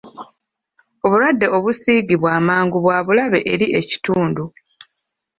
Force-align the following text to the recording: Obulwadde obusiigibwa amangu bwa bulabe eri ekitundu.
Obulwadde 1.05 1.47
obusiigibwa 1.57 2.29
amangu 2.39 2.77
bwa 2.83 2.97
bulabe 3.05 3.39
eri 3.53 3.67
ekitundu. 3.79 4.43